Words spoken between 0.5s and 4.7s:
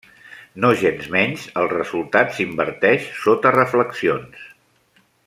Nogensmenys, el resultat s'inverteix sota reflexions.